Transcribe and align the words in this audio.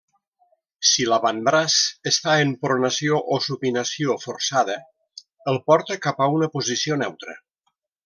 Si 0.91 1.03
l'avantbraç 1.09 1.75
està 2.13 2.33
en 2.47 2.55
pronació 2.67 3.21
o 3.35 3.39
supinació 3.49 4.19
forçada 4.27 4.81
el 5.55 5.63
porta 5.71 6.03
cap 6.09 6.25
a 6.29 6.33
una 6.41 6.53
posició 6.59 7.03
neutra. 7.07 7.43